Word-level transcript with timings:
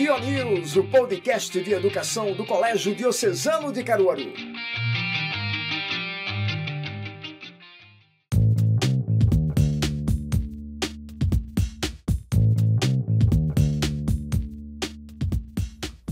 News, 0.00 0.76
o 0.76 0.84
podcast 0.84 1.62
de 1.62 1.74
educação 1.74 2.32
do 2.32 2.46
Colégio 2.46 2.94
Diocesano 2.94 3.70
de 3.70 3.84
Caruaru. 3.84 4.32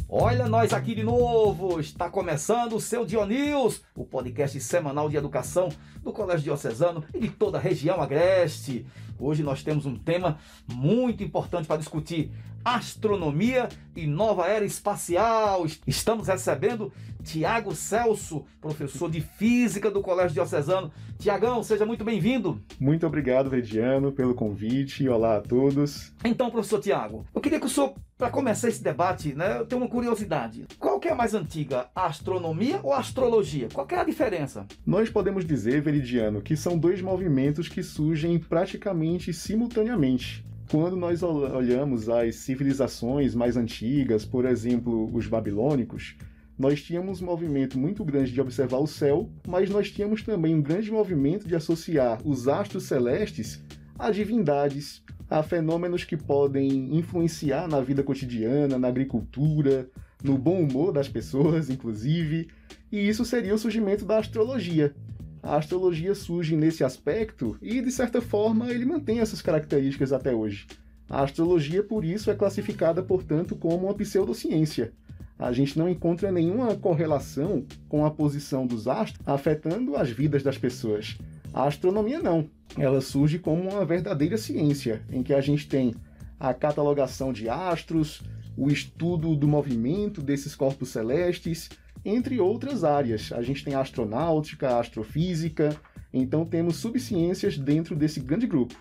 Olha 0.07 0.47
nós 0.47 0.75
aqui 0.75 0.95
de 0.95 1.03
novo! 1.03 1.81
Está 1.81 2.11
começando 2.11 2.75
o 2.75 2.81
seu 2.81 3.07
News, 3.07 3.81
o 3.95 4.05
podcast 4.05 4.61
semanal 4.61 5.09
de 5.09 5.17
educação 5.17 5.71
do 6.03 6.13
Colégio 6.13 6.45
Diocesano 6.45 7.03
e 7.15 7.21
de 7.21 7.31
toda 7.31 7.57
a 7.57 7.61
região 7.61 8.03
agreste. 8.03 8.87
Hoje 9.19 9.43
nós 9.43 9.63
temos 9.63 9.87
um 9.87 9.97
tema 9.97 10.39
muito 10.71 11.25
importante 11.25 11.67
para 11.67 11.79
discutir: 11.79 12.31
astronomia 12.65 13.69
e 13.97 14.07
nova 14.07 14.47
era 14.47 14.65
espacial. 14.65 15.67
Estamos 15.87 16.29
recebendo 16.29 16.93
Tiago 17.23 17.75
Celso, 17.75 18.45
professor 18.61 19.11
de 19.11 19.21
física 19.21 19.91
do 19.91 20.01
Colégio 20.01 20.35
Diocesano. 20.35 20.91
Tiagão, 21.19 21.63
seja 21.63 21.85
muito 21.85 22.05
bem-vindo. 22.05 22.63
Muito 22.79 23.07
obrigado, 23.07 23.51
Veridiano, 23.51 24.13
pelo 24.13 24.35
convite. 24.35 25.09
Olá 25.09 25.37
a 25.37 25.41
todos. 25.41 26.15
Então, 26.25 26.51
professor 26.51 26.81
Tiago, 26.81 27.27
eu 27.35 27.41
queria 27.41 27.59
que 27.59 27.67
o 27.67 27.69
senhor, 27.69 27.95
para 28.17 28.31
começar 28.31 28.69
esse 28.69 28.83
debate, 28.83 29.35
né, 29.35 29.59
eu 29.59 29.67
tenho 29.67 29.83
uma 29.83 29.91
curiosidade. 29.91 30.67
Qual 30.79 31.01
que 31.01 31.09
é 31.09 31.13
a 31.13 31.17
mais 31.17 31.35
antiga, 31.35 31.89
a 31.95 32.07
astronomia 32.07 32.81
ou 32.83 32.93
a 32.93 32.99
astrologia? 32.99 33.69
Qual 33.73 33.87
é 33.91 33.97
a 33.97 34.05
diferença? 34.05 34.67
Nós 34.87 35.11
podemos 35.11 35.45
dizer, 35.45 35.83
Veridiano, 35.83 36.41
que 36.41 36.57
são 36.57 36.79
dois 36.79 37.03
movimentos 37.03 37.69
que 37.69 37.83
surgem 37.83 38.39
praticamente 38.39 39.33
simultaneamente. 39.33 40.48
Quando 40.71 40.97
nós 40.97 41.23
olhamos 41.23 42.11
as 42.11 42.37
civilizações 42.37 43.35
mais 43.35 43.57
antigas, 43.57 44.27
por 44.27 44.45
exemplo, 44.45 45.09
os 45.15 45.27
babilônicos, 45.27 46.15
nós 46.59 46.83
tínhamos 46.83 47.23
um 47.23 47.25
movimento 47.25 47.79
muito 47.79 48.05
grande 48.05 48.33
de 48.33 48.41
observar 48.41 48.77
o 48.77 48.87
céu, 48.87 49.31
mas 49.47 49.71
nós 49.71 49.91
tínhamos 49.91 50.23
também 50.23 50.55
um 50.55 50.61
grande 50.61 50.91
movimento 50.91 51.49
de 51.49 51.57
associar 51.57 52.21
os 52.23 52.49
astros 52.49 52.85
celestes 52.85 53.63
a 53.99 54.11
divindades, 54.11 55.03
a 55.31 55.43
fenômenos 55.43 56.05
que 56.05 56.19
podem 56.19 56.95
influenciar 56.95 57.67
na 57.67 57.81
vida 57.81 58.03
cotidiana, 58.03 58.79
na 58.79 58.89
agricultura, 58.89 59.89
no 60.23 60.37
bom 60.37 60.61
humor 60.61 60.93
das 60.93 61.09
pessoas, 61.09 61.71
inclusive, 61.71 62.49
e 62.93 63.09
isso 63.09 63.25
seria 63.25 63.55
o 63.55 63.59
surgimento 63.59 64.05
da 64.05 64.19
astrologia, 64.19 64.95
a 65.43 65.57
astrologia 65.57 66.15
surge 66.15 66.57
nesse 66.57 66.83
aspecto 66.83 67.57
e, 67.63 67.81
de 67.81 67.91
certa 67.91 68.21
forma, 68.21 68.71
ele 68.71 68.85
mantém 68.85 69.21
essas 69.21 69.41
características 69.41 70.13
até 70.13 70.35
hoje. 70.35 70.67
A 71.09 71.23
astrologia, 71.23 71.83
por 71.83 72.05
isso, 72.05 72.31
é 72.31 72.35
classificada, 72.35 73.03
portanto, 73.03 73.57
como 73.57 73.87
uma 73.87 73.95
pseudociência. 73.95 74.93
A 75.39 75.53
gente 75.53 75.79
não 75.79 75.89
encontra 75.89 76.33
nenhuma 76.33 76.75
correlação 76.75 77.65
com 77.89 78.05
a 78.05 78.11
posição 78.11 78.67
dos 78.67 78.89
astros 78.89 79.27
afetando 79.27 79.97
as 79.97 80.11
vidas 80.11 80.43
das 80.43 80.59
pessoas. 80.59 81.17
A 81.55 81.65
astronomia 81.67 82.21
não. 82.21 82.51
Ela 82.77 83.01
surge 83.01 83.39
como 83.39 83.71
uma 83.71 83.85
verdadeira 83.85 84.37
ciência, 84.37 85.03
em 85.11 85.23
que 85.23 85.33
a 85.33 85.41
gente 85.41 85.69
tem 85.69 85.95
a 86.39 86.53
catalogação 86.53 87.33
de 87.33 87.49
astros, 87.49 88.23
o 88.57 88.69
estudo 88.69 89.37
do 89.37 89.47
movimento 89.47 90.21
desses 90.21 90.55
corpos 90.55 90.89
celestes, 90.89 91.71
entre 92.05 92.41
outras 92.41 92.85
áreas. 92.85 93.33
A 93.33 93.43
gente 93.43 93.65
tem 93.65 93.75
astronáutica, 93.75 94.79
astrofísica, 94.79 95.77
então 96.13 96.45
temos 96.45 96.77
subciências 96.77 97.59
dentro 97.59 97.95
desse 97.95 98.21
grande 98.21 98.47
grupo. 98.47 98.75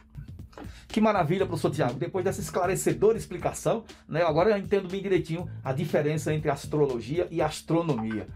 Que 0.87 1.01
maravilha, 1.01 1.45
professor 1.45 1.71
Tiago. 1.71 1.99
Depois 1.99 2.23
dessa 2.25 2.41
esclarecedora 2.41 3.17
explicação, 3.17 3.83
né, 4.07 4.23
agora 4.23 4.51
eu 4.51 4.57
entendo 4.57 4.87
bem 4.87 5.01
direitinho 5.01 5.47
a 5.63 5.71
diferença 5.71 6.33
entre 6.33 6.49
astrologia 6.49 7.27
e 7.29 7.41
astronomia. 7.41 8.27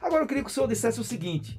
Agora 0.00 0.22
eu 0.22 0.26
queria 0.26 0.42
que 0.42 0.50
o 0.50 0.52
senhor 0.52 0.66
dissesse 0.66 1.00
o 1.00 1.04
seguinte: 1.04 1.58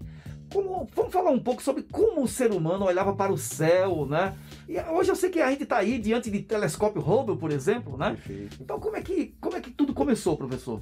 como, 0.51 0.88
vamos 0.96 1.13
falar 1.13 1.31
um 1.31 1.40
pouco 1.40 1.61
sobre 1.61 1.84
como 1.84 2.23
o 2.23 2.28
ser 2.28 2.51
humano 2.51 2.85
olhava 2.85 3.13
para 3.16 3.31
o 3.31 3.38
céu, 3.38 4.06
né? 4.06 4.35
E 4.67 4.79
hoje 4.79 5.11
eu 5.11 5.16
sei 5.16 5.29
que 5.29 5.40
a 5.40 5.50
gente 5.51 5.63
está 5.63 5.78
aí 5.78 6.00
diante 6.00 6.31
de 6.31 6.41
telescópio 6.41 7.01
Hubble, 7.01 7.38
por 7.38 7.51
exemplo, 7.51 7.97
né? 7.97 8.11
Perfeito. 8.11 8.57
Então 8.61 8.79
como 8.79 8.96
é 8.96 9.01
que 9.01 9.35
como 9.40 9.56
é 9.56 9.61
que 9.61 9.72
tudo 9.72 9.94
começou, 9.94 10.35
professor? 10.35 10.81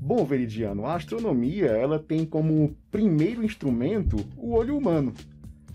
Bom, 0.00 0.24
Veridiano, 0.24 0.86
a 0.86 0.94
astronomia 0.94 1.66
ela 1.66 1.98
tem 1.98 2.24
como 2.24 2.76
primeiro 2.90 3.44
instrumento 3.44 4.16
o 4.36 4.52
olho 4.52 4.76
humano. 4.76 5.12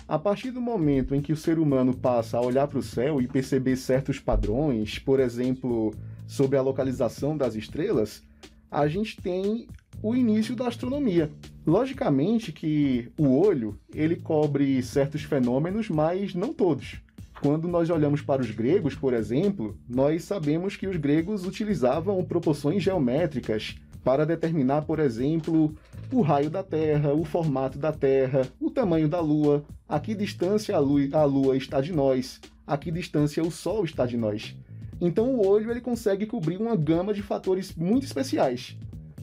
A 0.08 0.20
partir 0.20 0.52
do 0.52 0.62
momento 0.62 1.16
em 1.16 1.22
que 1.22 1.34
o 1.34 1.38
ser 1.38 1.58
humano 1.58 1.94
passa 1.94 2.38
a 2.38 2.42
olhar 2.42 2.68
para 2.68 2.80
o 2.80 2.84
céu 2.84 3.22
e 3.22 3.28
perceber 3.28 3.76
certos 3.76 4.20
padrões, 4.20 5.00
por 5.00 5.20
exemplo, 5.20 5.94
sobre 6.28 6.58
a 6.58 6.62
localização 6.62 7.36
das 7.36 7.56
estrelas, 7.56 8.22
a 8.70 8.88
gente 8.88 9.22
tem 9.22 9.68
o 10.02 10.16
início 10.16 10.56
da 10.56 10.68
astronomia. 10.68 11.32
Logicamente 11.66 12.52
que 12.52 13.12
o 13.18 13.38
olho 13.38 13.78
ele 13.94 14.16
cobre 14.16 14.82
certos 14.82 15.24
fenômenos, 15.24 15.90
mas 15.90 16.34
não 16.34 16.54
todos. 16.54 17.02
Quando 17.42 17.68
nós 17.68 17.90
olhamos 17.90 18.22
para 18.22 18.42
os 18.42 18.52
gregos, 18.52 18.96
por 18.96 19.14
exemplo, 19.14 19.78
nós 19.90 20.24
sabemos 20.24 20.76
que 20.76 20.88
os 20.88 20.96
gregos 20.96 21.46
utilizavam 21.46 22.24
proporções 22.24 22.84
geométricas 22.84 23.76
para 24.04 24.26
determinar, 24.26 24.84
por 24.84 25.00
exemplo, 25.00 25.74
o 26.12 26.22
raio 26.22 26.50
da 26.50 26.64
Terra, 26.64 27.14
o 27.14 27.24
formato 27.24 27.78
da 27.78 27.92
Terra, 27.92 28.48
o 28.60 28.72
tamanho 28.72 29.08
da 29.08 29.20
Lua, 29.20 29.64
a 29.88 30.00
que 30.00 30.16
distância 30.16 30.76
a 30.76 30.80
Lua, 31.26 31.56
está 31.56 31.82
de 31.82 31.94
nós, 31.94 32.40
a 32.66 32.78
que 32.78 32.92
distância 32.92 33.44
o 33.44 33.52
Sol 33.52 33.86
está 33.86 34.06
de 34.06 34.18
nós. 34.18 34.56
Então 35.00 35.36
o 35.36 35.48
olho 35.48 35.72
ele 35.72 35.82
consegue 35.82 36.26
cobrir 36.26 36.58
uma 36.58 36.76
gama 36.76 37.14
de 37.14 37.22
fatores 37.22 37.76
muito 37.76 38.06
especiais. 38.06 38.78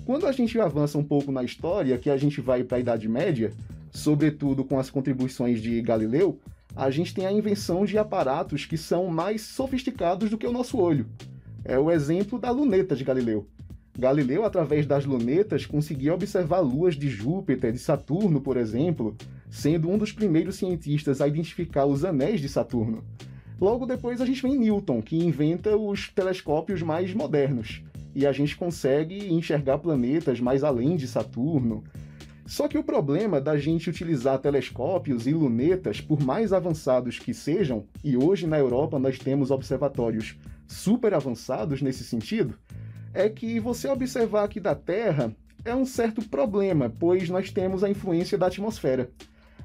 Quando 0.04 0.26
a 0.26 0.32
gente 0.32 0.58
avança 0.58 0.96
um 0.96 1.04
pouco 1.04 1.30
na 1.30 1.44
história, 1.44 1.98
que 1.98 2.10
a 2.10 2.16
gente 2.16 2.40
vai 2.40 2.64
para 2.64 2.78
a 2.78 2.80
Idade 2.80 3.08
Média, 3.08 3.52
sobretudo 3.90 4.64
com 4.64 4.78
as 4.78 4.90
contribuições 4.90 5.60
de 5.60 5.80
Galileu, 5.82 6.38
a 6.74 6.90
gente 6.90 7.14
tem 7.14 7.26
a 7.26 7.32
invenção 7.32 7.84
de 7.84 7.98
aparatos 7.98 8.64
que 8.64 8.76
são 8.76 9.08
mais 9.08 9.42
sofisticados 9.42 10.30
do 10.30 10.38
que 10.38 10.46
o 10.46 10.52
nosso 10.52 10.78
olho. 10.78 11.06
É 11.64 11.78
o 11.78 11.90
exemplo 11.90 12.38
da 12.38 12.50
luneta 12.50 12.94
de 12.96 13.04
Galileu. 13.04 13.46
Galileu, 13.98 14.44
através 14.44 14.86
das 14.86 15.04
lunetas, 15.04 15.66
conseguia 15.66 16.14
observar 16.14 16.60
luas 16.60 16.94
de 16.94 17.08
Júpiter, 17.08 17.72
de 17.72 17.80
Saturno, 17.80 18.40
por 18.40 18.56
exemplo, 18.56 19.16
sendo 19.50 19.90
um 19.90 19.98
dos 19.98 20.12
primeiros 20.12 20.54
cientistas 20.54 21.20
a 21.20 21.26
identificar 21.26 21.84
os 21.84 22.04
anéis 22.04 22.40
de 22.40 22.48
Saturno. 22.48 23.02
Logo 23.60 23.86
depois 23.86 24.20
a 24.20 24.24
gente 24.24 24.40
vem 24.40 24.56
Newton, 24.56 25.02
que 25.02 25.16
inventa 25.16 25.76
os 25.76 26.10
telescópios 26.10 26.80
mais 26.80 27.12
modernos, 27.12 27.82
e 28.14 28.24
a 28.24 28.30
gente 28.30 28.56
consegue 28.56 29.32
enxergar 29.34 29.78
planetas 29.78 30.38
mais 30.38 30.62
além 30.62 30.94
de 30.94 31.08
Saturno. 31.08 31.82
Só 32.46 32.68
que 32.68 32.78
o 32.78 32.84
problema 32.84 33.40
da 33.40 33.58
gente 33.58 33.90
utilizar 33.90 34.38
telescópios 34.38 35.26
e 35.26 35.32
lunetas, 35.32 36.00
por 36.00 36.22
mais 36.22 36.52
avançados 36.52 37.18
que 37.18 37.34
sejam, 37.34 37.84
e 38.04 38.16
hoje 38.16 38.46
na 38.46 38.60
Europa 38.60 38.96
nós 38.96 39.18
temos 39.18 39.50
observatórios 39.50 40.36
super 40.68 41.14
avançados 41.14 41.82
nesse 41.82 42.04
sentido, 42.04 42.54
é 43.12 43.28
que 43.28 43.58
você 43.58 43.88
observar 43.88 44.44
aqui 44.44 44.60
da 44.60 44.74
Terra 44.74 45.34
é 45.64 45.74
um 45.74 45.84
certo 45.84 46.26
problema, 46.28 46.92
pois 46.98 47.28
nós 47.28 47.50
temos 47.50 47.82
a 47.82 47.90
influência 47.90 48.38
da 48.38 48.46
atmosfera. 48.46 49.10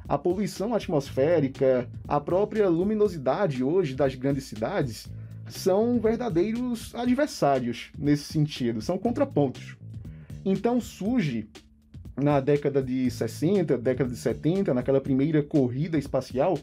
A 0.08 0.18
poluição 0.18 0.74
atmosférica, 0.74 1.90
a 2.08 2.20
própria 2.20 2.68
luminosidade 2.68 3.64
hoje 3.64 3.96
das 3.96 4.16
grandes 4.16 4.46
cidades 4.46 5.08
são 5.48 6.00
verdadeiros 6.00 6.94
adversários 6.96 7.92
nesse 7.98 8.26
sentido, 8.26 8.82
são 8.82 8.98
contrapontos. 8.98 9.78
Então 10.44 10.82
surge 10.82 11.48
na 12.16 12.40
década 12.40 12.82
de 12.82 13.10
60, 13.10 13.78
década 13.78 14.10
de 14.10 14.18
70, 14.18 14.74
naquela 14.74 15.02
primeira 15.02 15.42
corrida 15.42 15.98
espacial, 15.98 16.58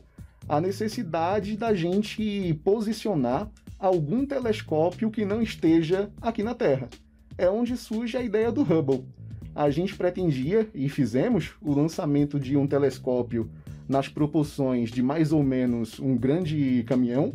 a 0.48 0.60
necessidade 0.60 1.56
da 1.56 1.74
gente 1.74 2.54
posicionar 2.64 3.50
algum 3.80 4.26
telescópio 4.26 5.10
que 5.10 5.24
não 5.24 5.40
esteja 5.40 6.10
aqui 6.20 6.42
na 6.42 6.54
Terra. 6.54 6.88
É 7.38 7.48
onde 7.48 7.76
surge 7.76 8.16
a 8.16 8.22
ideia 8.22 8.52
do 8.52 8.62
Hubble. 8.62 9.04
A 9.54 9.70
gente 9.70 9.96
pretendia, 9.96 10.68
e 10.74 10.88
fizemos, 10.88 11.54
o 11.60 11.72
lançamento 11.72 12.38
de 12.38 12.56
um 12.56 12.66
telescópio 12.66 13.50
nas 13.88 14.06
proporções 14.06 14.90
de 14.90 15.02
mais 15.02 15.32
ou 15.32 15.42
menos 15.42 15.98
um 15.98 16.16
grande 16.16 16.84
caminhão, 16.86 17.32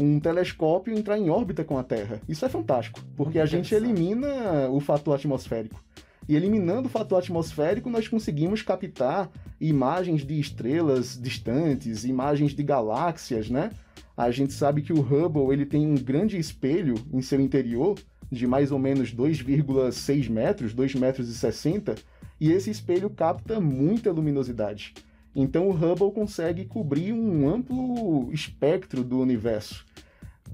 um 0.00 0.18
telescópio 0.18 0.96
entrar 0.96 1.18
em 1.18 1.30
órbita 1.30 1.62
com 1.62 1.78
a 1.78 1.84
Terra. 1.84 2.20
Isso 2.28 2.44
é 2.44 2.48
fantástico, 2.48 3.00
porque 3.16 3.38
a 3.38 3.46
gente 3.46 3.74
elimina 3.74 4.68
o 4.70 4.80
fator 4.80 5.14
atmosférico. 5.14 5.80
E 6.28 6.34
eliminando 6.34 6.88
o 6.88 6.90
fator 6.90 7.18
atmosférico, 7.18 7.90
nós 7.90 8.08
conseguimos 8.08 8.62
captar 8.62 9.30
imagens 9.60 10.24
de 10.24 10.38
estrelas 10.38 11.20
distantes, 11.20 12.04
imagens 12.04 12.52
de 12.52 12.62
galáxias, 12.62 13.50
né? 13.50 13.70
A 14.16 14.30
gente 14.30 14.52
sabe 14.52 14.82
que 14.82 14.92
o 14.92 15.00
Hubble 15.00 15.52
ele 15.52 15.66
tem 15.66 15.86
um 15.86 15.96
grande 15.96 16.38
espelho 16.38 16.94
em 17.12 17.20
seu 17.20 17.40
interior 17.40 17.98
de 18.30 18.46
mais 18.46 18.72
ou 18.72 18.78
menos 18.78 19.14
2,6 19.14 20.28
metros, 20.30 20.72
2 20.72 20.94
metros 20.94 21.28
e 21.28 21.34
60, 21.34 21.94
e 22.40 22.50
esse 22.50 22.70
espelho 22.70 23.10
capta 23.10 23.60
muita 23.60 24.10
luminosidade. 24.10 24.94
Então 25.34 25.68
o 25.68 25.72
Hubble 25.72 26.12
consegue 26.12 26.64
cobrir 26.64 27.12
um 27.12 27.48
amplo 27.48 28.32
espectro 28.32 29.02
do 29.02 29.18
universo. 29.18 29.84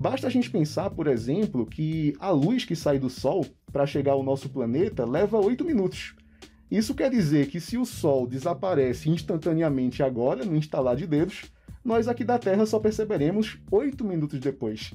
Basta 0.00 0.29
a 0.29 0.31
gente 0.31 0.49
pensar, 0.49 0.88
por 0.88 1.06
exemplo, 1.06 1.67
que 1.67 2.17
a 2.19 2.31
luz 2.31 2.64
que 2.64 2.75
sai 2.75 2.99
do 2.99 3.11
Sol 3.11 3.44
para 3.70 3.87
chegar 3.87 4.12
ao 4.12 4.23
nosso 4.23 4.49
planeta 4.49 5.05
leva 5.05 5.38
8 5.38 5.62
minutos. 5.62 6.14
Isso 6.70 6.94
quer 6.94 7.11
dizer 7.11 7.49
que 7.49 7.61
se 7.61 7.76
o 7.76 7.85
Sol 7.85 8.26
desaparece 8.26 9.11
instantaneamente 9.11 10.02
agora, 10.02 10.43
no 10.43 10.56
instalar 10.56 10.97
de 10.97 11.06
dedos, 11.06 11.52
nós 11.85 12.08
aqui 12.08 12.25
da 12.25 12.38
Terra 12.38 12.64
só 12.64 12.79
perceberemos 12.79 13.58
8 13.70 14.02
minutos 14.02 14.41
depois. 14.41 14.94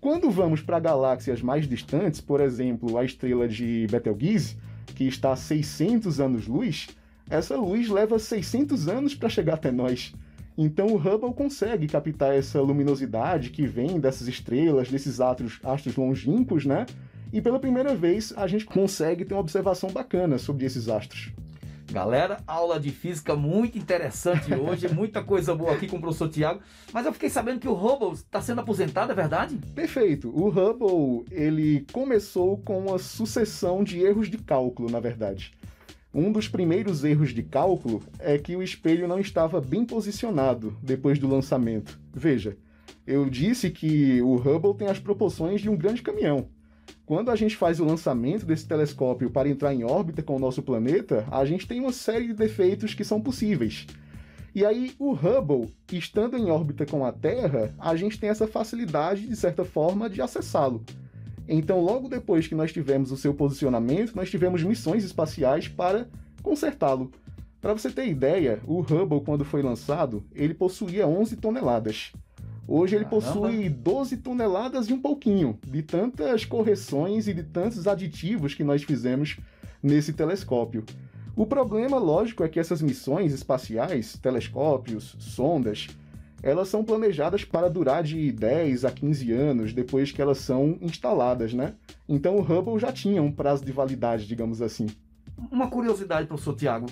Quando 0.00 0.30
vamos 0.30 0.62
para 0.62 0.78
galáxias 0.78 1.42
mais 1.42 1.68
distantes, 1.68 2.20
por 2.20 2.40
exemplo, 2.40 2.96
a 2.96 3.04
estrela 3.04 3.48
de 3.48 3.88
Betelgeuse, 3.90 4.56
que 4.94 5.08
está 5.08 5.32
a 5.32 5.36
600 5.36 6.20
anos-luz, 6.20 6.86
essa 7.28 7.56
luz 7.56 7.88
leva 7.88 8.16
600 8.16 8.86
anos 8.86 9.12
para 9.12 9.28
chegar 9.28 9.54
até 9.54 9.72
nós. 9.72 10.14
Então 10.56 10.86
o 10.86 10.96
Hubble 10.96 11.34
consegue 11.34 11.86
captar 11.86 12.34
essa 12.34 12.60
luminosidade 12.60 13.50
que 13.50 13.66
vem 13.66 14.00
dessas 14.00 14.26
estrelas, 14.26 14.90
desses 14.90 15.20
astros, 15.20 15.60
astros 15.62 15.96
longínquos, 15.96 16.64
né? 16.64 16.86
E 17.32 17.42
pela 17.42 17.58
primeira 17.58 17.94
vez 17.94 18.32
a 18.36 18.46
gente 18.46 18.64
consegue 18.64 19.24
ter 19.24 19.34
uma 19.34 19.40
observação 19.40 19.90
bacana 19.90 20.38
sobre 20.38 20.64
esses 20.64 20.88
astros. 20.88 21.32
Galera, 21.92 22.38
aula 22.46 22.80
de 22.80 22.90
física 22.90 23.36
muito 23.36 23.78
interessante 23.78 24.52
hoje, 24.52 24.88
muita 24.92 25.22
coisa 25.22 25.54
boa 25.54 25.72
aqui 25.72 25.86
com 25.86 25.98
o 25.98 26.00
professor 26.00 26.28
Tiago. 26.28 26.60
Mas 26.92 27.06
eu 27.06 27.12
fiquei 27.12 27.30
sabendo 27.30 27.60
que 27.60 27.68
o 27.68 27.74
Hubble 27.74 28.12
está 28.12 28.40
sendo 28.40 28.60
aposentado, 28.60 29.12
é 29.12 29.14
verdade? 29.14 29.56
Perfeito. 29.74 30.28
O 30.30 30.48
Hubble 30.48 31.26
ele 31.30 31.86
começou 31.92 32.58
com 32.58 32.78
uma 32.78 32.98
sucessão 32.98 33.84
de 33.84 34.00
erros 34.00 34.28
de 34.28 34.38
cálculo, 34.38 34.90
na 34.90 35.00
verdade. 35.00 35.52
Um 36.18 36.32
dos 36.32 36.48
primeiros 36.48 37.04
erros 37.04 37.34
de 37.34 37.42
cálculo 37.42 38.02
é 38.18 38.38
que 38.38 38.56
o 38.56 38.62
espelho 38.62 39.06
não 39.06 39.20
estava 39.20 39.60
bem 39.60 39.84
posicionado 39.84 40.74
depois 40.82 41.18
do 41.18 41.28
lançamento. 41.28 42.00
Veja, 42.10 42.56
eu 43.06 43.28
disse 43.28 43.68
que 43.68 44.22
o 44.22 44.36
Hubble 44.36 44.72
tem 44.72 44.88
as 44.88 44.98
proporções 44.98 45.60
de 45.60 45.68
um 45.68 45.76
grande 45.76 46.00
caminhão. 46.00 46.48
Quando 47.04 47.30
a 47.30 47.36
gente 47.36 47.54
faz 47.54 47.80
o 47.80 47.84
lançamento 47.84 48.46
desse 48.46 48.66
telescópio 48.66 49.28
para 49.28 49.46
entrar 49.46 49.74
em 49.74 49.84
órbita 49.84 50.22
com 50.22 50.36
o 50.36 50.38
nosso 50.38 50.62
planeta, 50.62 51.26
a 51.30 51.44
gente 51.44 51.68
tem 51.68 51.80
uma 51.80 51.92
série 51.92 52.28
de 52.28 52.32
defeitos 52.32 52.94
que 52.94 53.04
são 53.04 53.20
possíveis. 53.20 53.86
E 54.54 54.64
aí, 54.64 54.94
o 54.98 55.12
Hubble, 55.12 55.70
estando 55.92 56.38
em 56.38 56.50
órbita 56.50 56.86
com 56.86 57.04
a 57.04 57.12
Terra, 57.12 57.74
a 57.78 57.94
gente 57.94 58.18
tem 58.18 58.30
essa 58.30 58.46
facilidade, 58.46 59.28
de 59.28 59.36
certa 59.36 59.66
forma, 59.66 60.08
de 60.08 60.22
acessá-lo. 60.22 60.82
Então, 61.48 61.80
logo 61.80 62.08
depois 62.08 62.46
que 62.46 62.54
nós 62.54 62.72
tivemos 62.72 63.12
o 63.12 63.16
seu 63.16 63.32
posicionamento, 63.32 64.14
nós 64.14 64.30
tivemos 64.30 64.62
missões 64.62 65.04
espaciais 65.04 65.68
para 65.68 66.08
consertá-lo. 66.42 67.10
Para 67.60 67.72
você 67.72 67.90
ter 67.90 68.06
ideia, 68.06 68.60
o 68.66 68.80
Hubble, 68.80 69.22
quando 69.24 69.44
foi 69.44 69.62
lançado, 69.62 70.24
ele 70.34 70.54
possuía 70.54 71.06
11 71.06 71.36
toneladas. 71.36 72.12
Hoje 72.68 72.96
ele 72.96 73.04
Caramba. 73.04 73.24
possui 73.24 73.68
12 73.68 74.16
toneladas 74.18 74.88
e 74.88 74.92
um 74.92 75.00
pouquinho, 75.00 75.58
de 75.64 75.82
tantas 75.82 76.44
correções 76.44 77.28
e 77.28 77.34
de 77.34 77.44
tantos 77.44 77.86
aditivos 77.86 78.54
que 78.54 78.64
nós 78.64 78.82
fizemos 78.82 79.38
nesse 79.82 80.12
telescópio. 80.12 80.84
O 81.36 81.46
problema, 81.46 81.98
lógico, 81.98 82.42
é 82.42 82.48
que 82.48 82.58
essas 82.58 82.82
missões 82.82 83.32
espaciais, 83.32 84.16
telescópios, 84.16 85.14
sondas, 85.18 85.86
elas 86.42 86.68
são 86.68 86.84
planejadas 86.84 87.44
para 87.44 87.68
durar 87.68 88.02
de 88.02 88.30
10 88.32 88.84
a 88.84 88.90
15 88.90 89.32
anos 89.32 89.72
depois 89.72 90.12
que 90.12 90.22
elas 90.22 90.38
são 90.38 90.78
instaladas, 90.80 91.52
né? 91.52 91.74
Então 92.08 92.36
o 92.36 92.40
Hubble 92.40 92.78
já 92.78 92.92
tinha 92.92 93.22
um 93.22 93.32
prazo 93.32 93.64
de 93.64 93.72
validade, 93.72 94.26
digamos 94.26 94.62
assim. 94.62 94.86
Uma 95.50 95.68
curiosidade, 95.68 96.26
professor 96.26 96.54
Tiago. 96.54 96.86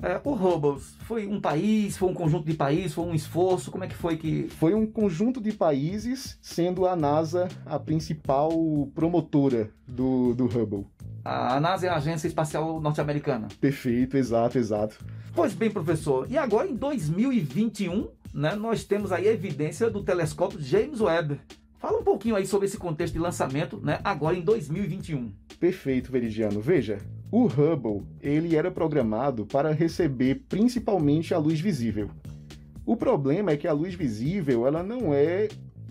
É, 0.00 0.20
o 0.22 0.32
Hubble 0.32 0.80
foi 0.80 1.26
um 1.26 1.40
país, 1.40 1.96
foi 1.96 2.08
um 2.08 2.14
conjunto 2.14 2.46
de 2.46 2.54
países, 2.54 2.94
foi 2.94 3.04
um 3.04 3.14
esforço? 3.14 3.70
Como 3.70 3.82
é 3.82 3.88
que 3.88 3.96
foi 3.96 4.16
que. 4.16 4.48
Foi 4.48 4.72
um 4.72 4.86
conjunto 4.86 5.40
de 5.40 5.52
países, 5.52 6.38
sendo 6.40 6.86
a 6.86 6.94
NASA 6.94 7.48
a 7.66 7.80
principal 7.80 8.52
promotora 8.94 9.70
do, 9.88 10.34
do 10.34 10.44
Hubble. 10.46 10.86
A 11.24 11.58
NASA 11.58 11.86
é 11.86 11.90
a 11.90 11.96
Agência 11.96 12.28
Espacial 12.28 12.80
Norte-Americana. 12.80 13.48
Perfeito, 13.60 14.16
exato, 14.16 14.56
exato. 14.56 15.04
Pois 15.34 15.52
bem, 15.52 15.70
professor, 15.70 16.26
e 16.30 16.38
agora 16.38 16.68
em 16.68 16.74
2021, 16.74 18.08
né, 18.38 18.54
nós 18.54 18.84
temos 18.84 19.10
aí 19.10 19.26
a 19.28 19.32
evidência 19.32 19.90
do 19.90 20.02
telescópio 20.02 20.60
James 20.62 21.00
Webb. 21.00 21.40
Fala 21.76 21.98
um 21.98 22.04
pouquinho 22.04 22.36
aí 22.36 22.46
sobre 22.46 22.66
esse 22.66 22.78
contexto 22.78 23.14
de 23.14 23.18
lançamento, 23.18 23.80
né, 23.82 23.98
agora 24.04 24.36
em 24.36 24.42
2021. 24.42 25.32
Perfeito, 25.58 26.12
Veridiano. 26.12 26.60
Veja, 26.60 26.98
o 27.32 27.46
Hubble 27.46 28.06
ele 28.20 28.54
era 28.54 28.70
programado 28.70 29.44
para 29.44 29.72
receber 29.72 30.44
principalmente 30.48 31.34
a 31.34 31.38
luz 31.38 31.60
visível. 31.60 32.10
O 32.86 32.96
problema 32.96 33.50
é 33.50 33.56
que 33.56 33.66
a 33.66 33.72
luz 33.72 33.94
visível 33.94 34.66
ela 34.66 34.84
não 34.84 35.12
é 35.12 35.48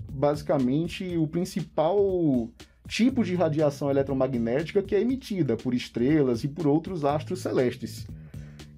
basicamente 0.10 1.18
o 1.18 1.28
principal 1.28 2.50
tipo 2.88 3.26
de 3.26 3.36
radiação 3.36 3.92
eletromagnética 3.92 4.82
que 4.82 4.96
é 4.96 5.02
emitida 5.02 5.58
por 5.58 5.74
estrelas 5.74 6.46
e 6.46 6.48
por 6.48 6.66
outros 6.66 7.04
astros 7.04 7.40
celestes. 7.40 8.08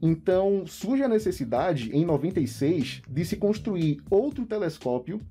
Então 0.01 0.65
surge 0.65 1.03
a 1.03 1.07
necessidade, 1.09 1.91
em 1.93 2.05
96, 2.05 3.01
de 3.09 3.25
se 3.25 3.35
construir 3.35 4.01
outro 4.09 4.45
telescópio 4.45 5.21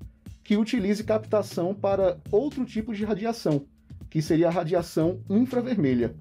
que 0.43 0.57
utilize 0.57 1.03
captação 1.03 1.73
para 1.73 2.17
outro 2.31 2.65
tipo 2.65 2.93
de 2.93 3.03
radiação, 3.03 3.65
que 4.09 4.21
seria 4.21 4.47
a 4.47 4.51
radiação 4.51 5.21
infravermelha. 5.29 6.15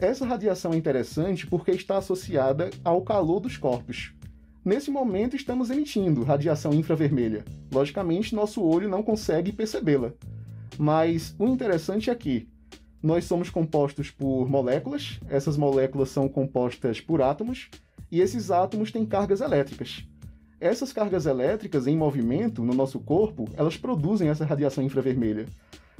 Essa 0.00 0.24
radiação 0.24 0.72
é 0.72 0.76
interessante 0.76 1.46
porque 1.46 1.70
está 1.72 1.98
associada 1.98 2.70
ao 2.82 3.02
calor 3.02 3.40
dos 3.40 3.56
corpos. 3.56 4.14
Nesse 4.64 4.90
momento, 4.90 5.36
estamos 5.36 5.70
emitindo 5.70 6.22
radiação 6.22 6.72
infravermelha. 6.72 7.44
Logicamente, 7.72 8.34
nosso 8.34 8.62
olho 8.62 8.88
não 8.88 9.02
consegue 9.02 9.52
percebê-la. 9.52 10.12
Mas 10.78 11.34
o 11.38 11.46
interessante 11.46 12.10
é 12.10 12.14
que 12.14 12.48
nós 13.02 13.24
somos 13.24 13.50
compostos 13.50 14.10
por 14.10 14.48
moléculas, 14.48 15.18
essas 15.28 15.56
moléculas 15.56 16.10
são 16.10 16.28
compostas 16.28 17.00
por 17.00 17.22
átomos, 17.22 17.68
e 18.10 18.20
esses 18.20 18.50
átomos 18.50 18.90
têm 18.90 19.06
cargas 19.06 19.40
elétricas. 19.40 20.04
Essas 20.60 20.92
cargas 20.92 21.24
elétricas 21.24 21.86
em 21.86 21.96
movimento 21.96 22.62
no 22.62 22.74
nosso 22.74 23.00
corpo, 23.00 23.48
elas 23.54 23.76
produzem 23.76 24.28
essa 24.28 24.44
radiação 24.44 24.84
infravermelha. 24.84 25.46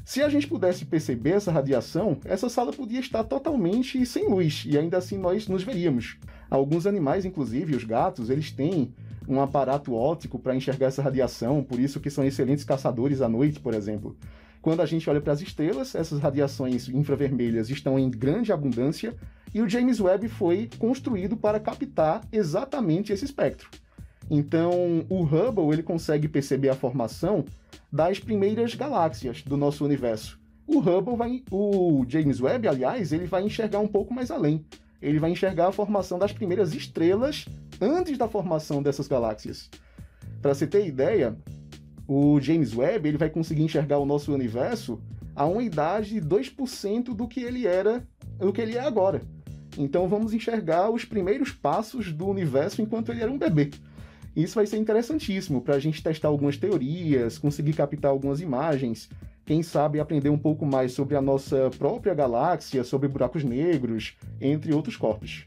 Se 0.05 0.23
a 0.23 0.29
gente 0.29 0.47
pudesse 0.47 0.85
perceber 0.85 1.31
essa 1.31 1.52
radiação, 1.52 2.19
essa 2.25 2.49
sala 2.49 2.73
podia 2.73 3.00
estar 3.00 3.25
totalmente 3.25 4.05
sem 4.05 4.29
luz 4.29 4.64
e 4.67 4.76
ainda 4.76 4.99
assim 4.99 5.17
nós 5.17 5.47
nos 5.47 5.62
veríamos. 5.62 6.19
Alguns 6.50 6.87
animais, 6.87 7.25
inclusive 7.25 7.76
os 7.76 7.85
gatos, 7.85 8.29
eles 8.29 8.50
têm 8.50 8.93
um 9.29 9.41
aparato 9.41 9.94
óptico 9.94 10.38
para 10.38 10.55
enxergar 10.56 10.87
essa 10.87 11.02
radiação, 11.02 11.62
por 11.62 11.79
isso 11.79 12.00
que 12.00 12.11
são 12.11 12.25
excelentes 12.25 12.64
caçadores 12.64 13.23
à 13.23 13.29
noite, 13.29 13.61
por 13.61 13.73
exemplo. 13.73 14.17
Quando 14.62 14.83
a 14.83 14.87
gente 14.87 15.09
olha 15.09 15.21
para 15.21 15.33
as 15.33 15.41
estrelas, 15.41 15.95
essas 15.95 16.21
radiações 16.21 16.88
infravermelhas 16.88 17.71
estão 17.71 17.99
em 17.99 18.11
grande 18.11 18.52
abundância 18.52 19.14
e 19.55 19.62
o 19.62 19.69
James 19.69 20.00
Webb 20.00 20.29
foi 20.29 20.69
construído 20.79 21.37
para 21.37 21.59
captar 21.59 22.23
exatamente 22.31 23.12
esse 23.12 23.25
espectro. 23.25 23.71
Então, 24.31 25.05
o 25.09 25.23
Hubble 25.23 25.73
ele 25.73 25.83
consegue 25.83 26.29
perceber 26.29 26.69
a 26.69 26.75
formação 26.75 27.45
das 27.90 28.21
primeiras 28.21 28.75
galáxias 28.75 29.43
do 29.43 29.57
nosso 29.57 29.85
universo. 29.85 30.38
O 30.67 30.79
Hubble 30.79 31.17
vai, 31.17 31.43
o 31.50 32.05
James 32.07 32.40
Webb, 32.40 32.69
aliás, 32.69 33.12
ele 33.12 33.26
vai 33.26 33.43
enxergar 33.43 33.81
um 33.81 33.88
pouco 33.88 34.14
mais 34.14 34.31
além. 34.31 34.64
Ele 35.02 35.19
vai 35.19 35.31
enxergar 35.31 35.69
a 35.69 35.73
formação 35.73 36.19
das 36.19 36.33
primeiras 36.33 36.75
estrelas 36.75 37.47
antes 37.81 38.17
da 38.17 38.29
formação 38.29 38.83
dessas 38.83 39.09
galáxias. 39.09 39.69
Para 40.40 40.55
você 40.55 40.67
ter 40.67 40.87
ideia, 40.87 41.37
o 42.12 42.40
James 42.40 42.75
Webb 42.75 43.09
ele 43.09 43.17
vai 43.17 43.31
conseguir 43.31 43.62
enxergar 43.62 43.99
o 43.99 44.05
nosso 44.05 44.35
universo 44.35 45.00
a 45.33 45.47
uma 45.47 45.62
idade 45.62 46.14
de 46.14 46.21
2% 46.21 47.14
do 47.14 47.29
que 47.29 47.40
ele 47.40 47.69
era, 47.69 48.05
do 48.37 48.52
que 48.52 48.61
ele 48.61 48.76
é 48.76 48.81
agora. 48.81 49.23
Então 49.79 50.09
vamos 50.09 50.35
enxergar 50.35 50.90
os 50.90 51.05
primeiros 51.05 51.52
passos 51.52 52.12
do 52.12 52.26
universo 52.26 52.83
enquanto 52.83 53.12
ele 53.12 53.23
era 53.23 53.31
um 53.31 53.38
bebê. 53.38 53.71
Isso 54.35 54.57
vai 54.57 54.67
ser 54.67 54.79
interessantíssimo 54.79 55.61
para 55.61 55.76
a 55.76 55.79
gente 55.79 56.02
testar 56.02 56.26
algumas 56.26 56.57
teorias, 56.57 57.38
conseguir 57.38 57.75
captar 57.75 58.11
algumas 58.11 58.40
imagens, 58.40 59.09
quem 59.47 59.62
sabe 59.62 60.00
aprender 60.00 60.31
um 60.31 60.38
pouco 60.38 60.67
mais 60.67 60.90
sobre 60.90 61.14
a 61.14 61.23
nossa 61.23 61.71
própria 61.79 62.12
galáxia, 62.12 62.83
sobre 62.83 63.07
buracos 63.07 63.45
negros, 63.45 64.17
entre 64.40 64.75
outros 64.75 64.97
corpos. 64.97 65.45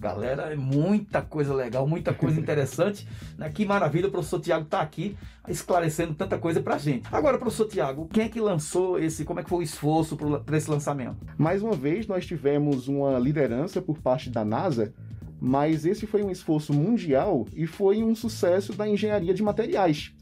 Galera, 0.00 0.50
é 0.50 0.56
muita 0.56 1.20
coisa 1.20 1.52
legal, 1.52 1.86
muita 1.86 2.14
coisa 2.14 2.40
interessante. 2.40 3.06
Né? 3.36 3.50
Que 3.50 3.66
maravilha, 3.66 4.08
o 4.08 4.10
professor 4.10 4.40
Tiago 4.40 4.64
está 4.64 4.80
aqui 4.80 5.14
esclarecendo 5.46 6.14
tanta 6.14 6.38
coisa 6.38 6.62
para 6.62 6.78
gente. 6.78 7.06
Agora, 7.12 7.38
professor 7.38 7.68
Tiago, 7.68 8.08
quem 8.10 8.24
é 8.24 8.28
que 8.30 8.40
lançou 8.40 8.98
esse, 8.98 9.24
como 9.24 9.40
é 9.40 9.44
que 9.44 9.50
foi 9.50 9.58
o 9.58 9.62
esforço 9.62 10.16
para 10.16 10.56
esse 10.56 10.70
lançamento? 10.70 11.18
Mais 11.36 11.62
uma 11.62 11.74
vez, 11.74 12.06
nós 12.06 12.24
tivemos 12.24 12.88
uma 12.88 13.18
liderança 13.18 13.82
por 13.82 13.98
parte 13.98 14.30
da 14.30 14.44
NASA 14.44 14.92
mas 15.40 15.86
esse 15.86 16.06
foi 16.06 16.22
um 16.22 16.30
esforço 16.30 16.74
mundial 16.74 17.46
e 17.56 17.66
foi 17.66 18.02
um 18.02 18.14
sucesso 18.14 18.74
da 18.74 18.86
engenharia 18.86 19.32
de 19.32 19.42
materiais. 19.42 20.12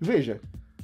Veja, 0.00 0.40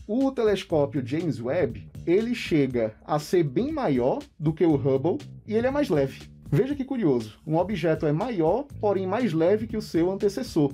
o 0.06 0.30
telescópio 0.30 1.04
James 1.04 1.40
Webb, 1.40 1.90
ele 2.06 2.34
chega 2.34 2.94
a 3.04 3.18
ser 3.18 3.42
bem 3.42 3.72
maior 3.72 4.18
do 4.38 4.52
que 4.52 4.64
o 4.64 4.74
Hubble 4.74 5.18
e 5.46 5.54
ele 5.54 5.66
é 5.66 5.70
mais 5.70 5.88
leve. 5.88 6.20
Veja 6.50 6.74
que 6.74 6.84
curioso, 6.84 7.38
um 7.46 7.56
objeto 7.56 8.06
é 8.06 8.12
maior, 8.12 8.64
porém 8.80 9.06
mais 9.06 9.34
leve 9.34 9.66
que 9.66 9.76
o 9.76 9.82
seu 9.82 10.10
antecessor. 10.10 10.72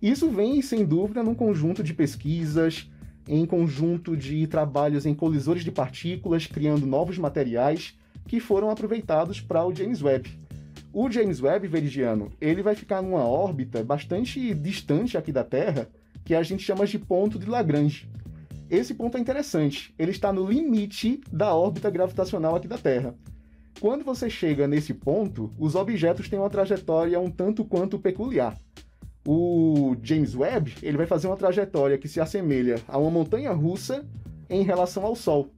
Isso 0.00 0.30
vem, 0.30 0.62
sem 0.62 0.82
dúvida, 0.82 1.22
num 1.22 1.34
conjunto 1.34 1.82
de 1.82 1.92
pesquisas, 1.92 2.90
em 3.28 3.44
conjunto 3.44 4.16
de 4.16 4.46
trabalhos 4.46 5.04
em 5.04 5.14
colisores 5.14 5.62
de 5.62 5.70
partículas, 5.70 6.46
criando 6.46 6.86
novos 6.86 7.18
materiais 7.18 7.94
que 8.26 8.40
foram 8.40 8.70
aproveitados 8.70 9.42
para 9.42 9.66
o 9.66 9.74
James 9.74 10.02
Webb. 10.02 10.38
O 10.90 11.10
James 11.10 11.42
Webb 11.42 11.68
veridiano, 11.68 12.32
ele 12.40 12.62
vai 12.62 12.74
ficar 12.74 13.02
numa 13.02 13.24
órbita 13.24 13.84
bastante 13.84 14.54
distante 14.54 15.18
aqui 15.18 15.32
da 15.32 15.44
Terra, 15.44 15.86
que 16.24 16.34
a 16.34 16.42
gente 16.42 16.62
chama 16.62 16.86
de 16.86 16.98
ponto 16.98 17.38
de 17.38 17.46
Lagrange. 17.46 18.08
Esse 18.70 18.94
ponto 18.94 19.18
é 19.18 19.20
interessante, 19.20 19.94
ele 19.98 20.12
está 20.12 20.32
no 20.32 20.50
limite 20.50 21.20
da 21.30 21.54
órbita 21.54 21.90
gravitacional 21.90 22.56
aqui 22.56 22.66
da 22.66 22.78
Terra. 22.78 23.14
Quando 23.84 24.02
você 24.02 24.30
chega 24.30 24.66
nesse 24.66 24.94
ponto, 24.94 25.52
os 25.58 25.74
objetos 25.74 26.26
têm 26.26 26.38
uma 26.38 26.48
trajetória 26.48 27.20
um 27.20 27.30
tanto 27.30 27.66
quanto 27.66 27.98
peculiar. 27.98 28.56
O 29.28 29.94
James 30.02 30.34
Webb 30.34 30.76
ele 30.82 30.96
vai 30.96 31.04
fazer 31.04 31.26
uma 31.26 31.36
trajetória 31.36 31.98
que 31.98 32.08
se 32.08 32.18
assemelha 32.18 32.80
a 32.88 32.96
uma 32.96 33.10
montanha 33.10 33.52
russa 33.52 34.02
em 34.48 34.62
relação 34.62 35.04
ao 35.04 35.14
Sol. 35.14 35.50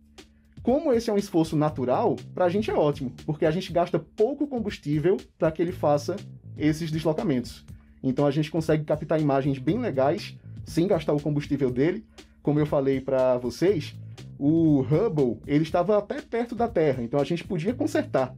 Como 0.61 0.93
esse 0.93 1.09
é 1.09 1.13
um 1.13 1.17
esforço 1.17 1.55
natural, 1.55 2.17
para 2.35 2.47
a 2.47 2.49
gente 2.49 2.69
é 2.69 2.75
ótimo, 2.75 3.13
porque 3.25 3.47
a 3.47 3.51
gente 3.53 3.73
gasta 3.73 3.97
pouco 3.97 4.49
combustível 4.49 5.19
para 5.39 5.53
que 5.53 5.63
ele 5.63 5.71
faça 5.71 6.17
esses 6.59 6.91
deslocamentos. 6.91 7.65
Então 8.03 8.27
a 8.27 8.33
gente 8.33 8.51
consegue 8.51 8.83
captar 8.83 9.21
imagens 9.21 9.61
bem 9.61 9.79
legais 9.79 10.37
sem 10.65 10.89
gastar 10.89 11.13
o 11.13 11.23
combustível 11.23 11.71
dele. 11.71 12.05
Como 12.43 12.59
eu 12.59 12.67
falei 12.67 13.01
para 13.01 13.39
vocês, 13.39 13.95
o 14.39 14.81
Hubble 14.81 15.39
ele 15.47 15.63
estava 15.63 15.99
até 15.99 16.21
perto 16.21 16.55
da 16.55 16.69
Terra, 16.69 17.03
então 17.03 17.21
a 17.21 17.25
gente 17.25 17.45
podia 17.45 17.75
consertar. 17.75 18.35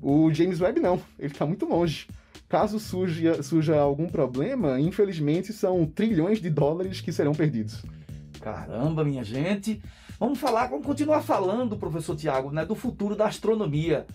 O 0.00 0.32
James 0.32 0.60
Webb 0.60 0.80
não, 0.80 1.00
ele 1.18 1.32
está 1.32 1.46
muito 1.46 1.66
longe. 1.66 2.08
Caso 2.48 2.78
surja, 2.78 3.42
surja 3.42 3.78
algum 3.78 4.08
problema, 4.08 4.78
infelizmente 4.78 5.52
são 5.52 5.86
trilhões 5.86 6.40
de 6.40 6.50
dólares 6.50 7.00
que 7.00 7.12
serão 7.12 7.32
perdidos. 7.32 7.82
Caramba, 8.40 9.04
minha 9.04 9.24
gente! 9.24 9.80
Vamos 10.18 10.38
falar, 10.38 10.66
vamos 10.68 10.86
continuar 10.86 11.22
falando, 11.22 11.76
professor 11.76 12.14
Tiago, 12.14 12.50
né, 12.50 12.64
do 12.64 12.74
futuro 12.74 13.16
da 13.16 13.26
astronomia. 13.26 14.06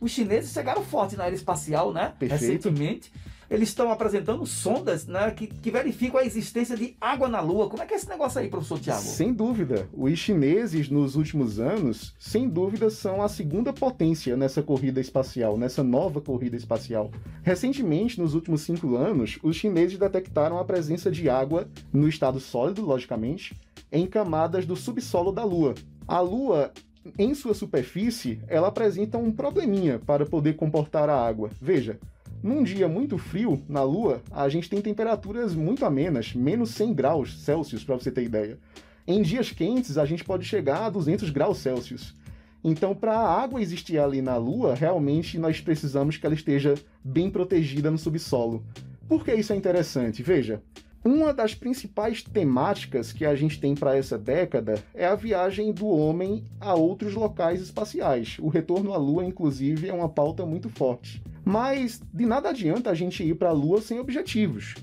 Os 0.00 0.10
chineses 0.10 0.52
chegaram 0.52 0.82
forte 0.82 1.16
na 1.16 1.24
área 1.24 1.36
espacial, 1.36 1.92
né? 1.92 2.14
Perfeito. 2.18 2.68
Recentemente. 2.68 3.12
Eles 3.50 3.68
estão 3.68 3.90
apresentando 3.90 4.44
sondas 4.46 5.06
né, 5.06 5.30
que, 5.30 5.46
que, 5.46 5.70
verificam 5.70 6.18
a 6.18 6.24
existência 6.24 6.76
de 6.76 6.96
água 7.00 7.28
na 7.28 7.40
Lua. 7.40 7.68
Como 7.68 7.82
é 7.82 7.86
que 7.86 7.94
é 7.94 7.96
esse 7.96 8.08
negócio 8.08 8.40
aí, 8.40 8.48
professor 8.48 8.80
Tiago? 8.80 9.02
Sem 9.02 9.32
dúvida. 9.32 9.88
Os 9.92 10.18
chineses, 10.18 10.88
nos 10.88 11.14
últimos 11.14 11.60
anos, 11.60 12.14
sem 12.18 12.48
dúvida, 12.48 12.88
são 12.90 13.22
a 13.22 13.28
segunda 13.28 13.72
potência 13.72 14.36
nessa 14.36 14.62
corrida 14.62 15.00
espacial, 15.00 15.56
nessa 15.58 15.82
nova 15.82 16.20
corrida 16.20 16.56
espacial. 16.56 17.10
Recentemente, 17.42 18.20
nos 18.20 18.34
últimos 18.34 18.62
cinco 18.62 18.96
anos, 18.96 19.38
os 19.42 19.56
chineses 19.56 19.98
detectaram 19.98 20.58
a 20.58 20.64
presença 20.64 21.10
de 21.10 21.28
água 21.28 21.68
no 21.92 22.08
estado 22.08 22.40
sólido, 22.40 22.82
logicamente, 22.82 23.54
em 23.92 24.06
camadas 24.06 24.66
do 24.66 24.74
subsolo 24.74 25.30
da 25.30 25.44
Lua. 25.44 25.74
A 26.08 26.20
Lua, 26.20 26.72
em 27.18 27.34
sua 27.34 27.54
superfície, 27.54 28.40
ela 28.48 28.68
apresenta 28.68 29.18
um 29.18 29.30
probleminha 29.30 29.98
para 29.98 30.26
poder 30.26 30.54
comportar 30.54 31.08
a 31.08 31.26
água. 31.26 31.50
Veja, 31.60 31.98
num 32.42 32.62
dia 32.62 32.88
muito 32.88 33.16
frio 33.16 33.62
na 33.68 33.82
Lua, 33.82 34.22
a 34.30 34.48
gente 34.48 34.68
tem 34.68 34.80
temperaturas 34.80 35.54
muito 35.54 35.84
amenas, 35.84 36.34
menos 36.34 36.70
100 36.70 36.92
graus 36.94 37.42
Celsius, 37.42 37.84
para 37.84 37.94
você 37.94 38.10
ter 38.10 38.22
ideia. 38.22 38.58
Em 39.06 39.22
dias 39.22 39.50
quentes, 39.50 39.98
a 39.98 40.04
gente 40.04 40.24
pode 40.24 40.44
chegar 40.44 40.84
a 40.84 40.90
200 40.90 41.30
graus 41.30 41.58
Celsius. 41.58 42.14
Então, 42.62 42.94
para 42.94 43.12
a 43.12 43.42
água 43.42 43.60
existir 43.60 43.98
ali 43.98 44.22
na 44.22 44.36
Lua, 44.36 44.74
realmente 44.74 45.38
nós 45.38 45.60
precisamos 45.60 46.16
que 46.16 46.24
ela 46.24 46.34
esteja 46.34 46.74
bem 47.04 47.30
protegida 47.30 47.90
no 47.90 47.98
subsolo. 47.98 48.64
Por 49.06 49.22
que 49.22 49.34
isso 49.34 49.52
é 49.52 49.56
interessante? 49.56 50.22
Veja, 50.22 50.62
uma 51.04 51.34
das 51.34 51.54
principais 51.54 52.22
temáticas 52.22 53.12
que 53.12 53.26
a 53.26 53.34
gente 53.34 53.60
tem 53.60 53.74
para 53.74 53.94
essa 53.94 54.16
década 54.16 54.82
é 54.94 55.06
a 55.06 55.14
viagem 55.14 55.70
do 55.70 55.86
homem 55.86 56.44
a 56.58 56.74
outros 56.74 57.12
locais 57.12 57.60
espaciais. 57.60 58.38
O 58.40 58.48
retorno 58.48 58.94
à 58.94 58.96
Lua, 58.96 59.22
inclusive, 59.22 59.86
é 59.86 59.92
uma 59.92 60.08
pauta 60.08 60.46
muito 60.46 60.70
forte. 60.70 61.22
Mas 61.44 62.00
de 62.12 62.24
nada 62.24 62.48
adianta 62.48 62.88
a 62.88 62.94
gente 62.94 63.22
ir 63.22 63.34
para 63.34 63.50
a 63.50 63.52
Lua 63.52 63.82
sem 63.82 64.00
objetivos. 64.00 64.76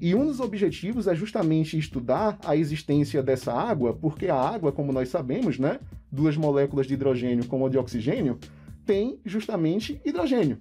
E 0.00 0.12
um 0.12 0.26
dos 0.26 0.40
objetivos 0.40 1.06
é 1.06 1.14
justamente 1.14 1.78
estudar 1.78 2.36
a 2.44 2.56
existência 2.56 3.22
dessa 3.22 3.52
água, 3.52 3.92
porque 3.92 4.26
a 4.26 4.34
água, 4.34 4.72
como 4.72 4.92
nós 4.92 5.08
sabemos, 5.08 5.56
né, 5.56 5.78
duas 6.10 6.36
moléculas 6.36 6.88
de 6.88 6.94
hidrogênio 6.94 7.46
como 7.46 7.66
a 7.66 7.68
de 7.68 7.78
oxigênio, 7.78 8.40
tem 8.84 9.20
justamente 9.24 10.00
hidrogênio. 10.04 10.58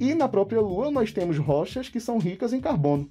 E 0.00 0.14
na 0.14 0.26
própria 0.26 0.60
Lua 0.60 0.90
nós 0.90 1.12
temos 1.12 1.36
rochas 1.36 1.90
que 1.90 2.00
são 2.00 2.16
ricas 2.16 2.54
em 2.54 2.60
carbono. 2.60 3.10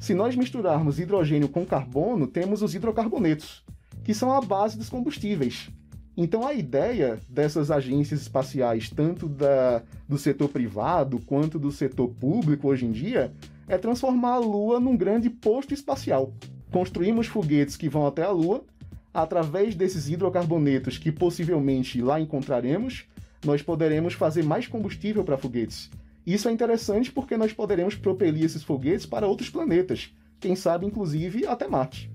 Se 0.00 0.14
nós 0.14 0.34
misturarmos 0.34 0.98
hidrogênio 0.98 1.46
com 1.46 1.66
carbono, 1.66 2.26
temos 2.26 2.62
os 2.62 2.74
hidrocarbonetos, 2.74 3.62
que 4.02 4.14
são 4.14 4.32
a 4.32 4.40
base 4.40 4.78
dos 4.78 4.88
combustíveis. 4.88 5.68
Então 6.16 6.46
a 6.46 6.54
ideia 6.54 7.20
dessas 7.28 7.70
agências 7.70 8.22
espaciais, 8.22 8.88
tanto 8.88 9.28
da, 9.28 9.82
do 10.08 10.16
setor 10.16 10.48
privado 10.48 11.20
quanto 11.26 11.58
do 11.58 11.70
setor 11.70 12.08
público 12.08 12.68
hoje 12.68 12.86
em 12.86 12.92
dia, 12.92 13.30
é 13.68 13.76
transformar 13.76 14.32
a 14.32 14.38
Lua 14.38 14.80
num 14.80 14.96
grande 14.96 15.28
posto 15.28 15.74
espacial. 15.74 16.32
Construímos 16.72 17.26
foguetes 17.26 17.76
que 17.76 17.88
vão 17.88 18.06
até 18.06 18.22
a 18.22 18.30
Lua, 18.30 18.64
através 19.12 19.74
desses 19.74 20.08
hidrocarbonetos 20.08 20.96
que 20.96 21.12
possivelmente 21.12 22.00
lá 22.00 22.18
encontraremos, 22.18 23.04
nós 23.44 23.60
poderemos 23.60 24.14
fazer 24.14 24.44
mais 24.44 24.66
combustível 24.66 25.22
para 25.24 25.36
foguetes. 25.36 25.90
Isso 26.32 26.48
é 26.48 26.52
interessante 26.52 27.10
porque 27.10 27.36
nós 27.36 27.52
poderemos 27.52 27.96
propelir 27.96 28.44
esses 28.44 28.62
foguetes 28.62 29.04
para 29.04 29.26
outros 29.26 29.50
planetas, 29.50 30.14
quem 30.38 30.54
sabe 30.54 30.86
inclusive 30.86 31.44
até 31.44 31.66
Marte. 31.66 32.08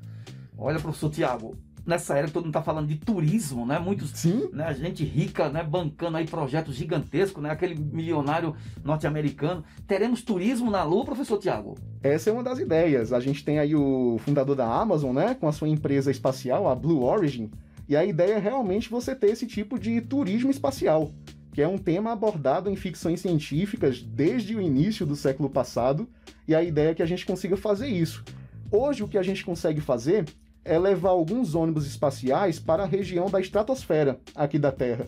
Olha, 0.57 0.79
professor 0.79 1.09
Tiago, 1.09 1.57
nessa 1.85 2.17
era 2.17 2.29
todo 2.29 2.43
mundo 2.45 2.51
está 2.51 2.61
falando 2.61 2.87
de 2.87 2.95
turismo, 2.95 3.65
né? 3.65 3.77
Muitos, 3.77 4.11
Sim. 4.11 4.47
né? 4.53 4.73
Gente 4.73 5.03
rica, 5.03 5.49
né? 5.49 5.61
Bancando 5.61 6.15
aí 6.15 6.25
projetos 6.25 6.75
gigantescos, 6.75 7.43
né? 7.43 7.49
Aquele 7.49 7.75
milionário 7.75 8.55
norte-americano. 8.85 9.65
Teremos 9.85 10.21
turismo 10.21 10.71
na 10.71 10.81
Lua, 10.81 11.03
professor 11.03 11.37
Tiago? 11.37 11.75
Essa 12.01 12.29
é 12.29 12.33
uma 12.33 12.41
das 12.41 12.59
ideias. 12.59 13.11
A 13.11 13.19
gente 13.19 13.43
tem 13.43 13.59
aí 13.59 13.75
o 13.75 14.17
fundador 14.19 14.55
da 14.55 14.65
Amazon, 14.65 15.13
né? 15.13 15.35
Com 15.35 15.49
a 15.49 15.51
sua 15.51 15.67
empresa 15.67 16.09
espacial, 16.09 16.69
a 16.69 16.73
Blue 16.73 17.03
Origin. 17.03 17.51
E 17.89 17.97
a 17.97 18.05
ideia 18.05 18.35
é 18.35 18.39
realmente 18.39 18.89
você 18.89 19.13
ter 19.13 19.31
esse 19.31 19.45
tipo 19.45 19.77
de 19.77 19.99
turismo 19.99 20.49
espacial 20.49 21.11
que 21.55 21.61
é 21.61 21.67
um 21.69 21.77
tema 21.77 22.11
abordado 22.11 22.69
em 22.69 22.75
ficções 22.75 23.21
científicas 23.21 24.01
desde 24.01 24.57
o 24.57 24.61
início 24.61 25.05
do 25.05 25.15
século 25.15 25.49
passado, 25.49 26.05
e 26.45 26.53
a 26.53 26.61
ideia 26.61 26.89
é 26.89 26.93
que 26.93 27.01
a 27.01 27.05
gente 27.05 27.25
consiga 27.25 27.55
fazer 27.55 27.87
isso. 27.87 28.25
Hoje, 28.69 29.01
o 29.01 29.07
que 29.07 29.17
a 29.17 29.23
gente 29.23 29.45
consegue 29.45 29.79
fazer 29.79 30.25
é 30.65 30.77
levar 30.77 31.11
alguns 31.11 31.55
ônibus 31.55 31.87
espaciais 31.87 32.59
para 32.59 32.83
a 32.83 32.85
região 32.85 33.29
da 33.29 33.39
estratosfera 33.39 34.19
aqui 34.35 34.59
da 34.59 34.69
Terra. 34.69 35.07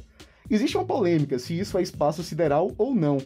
Existe 0.49 0.77
uma 0.77 0.85
polêmica 0.85 1.37
se 1.37 1.59
isso 1.59 1.77
é 1.77 1.81
espaço 1.81 2.23
sideral 2.23 2.71
ou 2.77 2.95
não. 2.95 3.17